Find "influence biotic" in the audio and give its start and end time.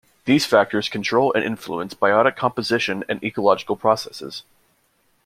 1.43-2.35